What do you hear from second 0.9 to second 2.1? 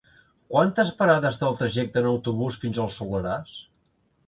parades té el trajecte en